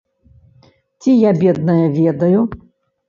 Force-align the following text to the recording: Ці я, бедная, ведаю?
Ці 1.05 1.11
я, 1.17 1.31
бедная, 1.43 1.85
ведаю? 1.99 2.41